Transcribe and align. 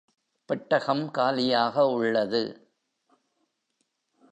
பெட்டகம் 0.45 1.11
காலியாக 1.11 1.85
உள்ளது. 1.87 2.69